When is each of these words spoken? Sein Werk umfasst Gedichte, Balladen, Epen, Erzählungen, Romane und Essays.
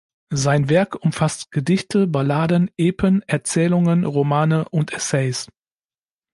Sein 0.33 0.67
Werk 0.67 0.95
umfasst 0.95 1.51
Gedichte, 1.51 2.07
Balladen, 2.07 2.71
Epen, 2.75 3.21
Erzählungen, 3.27 4.03
Romane 4.03 4.67
und 4.69 4.91
Essays. 4.93 5.47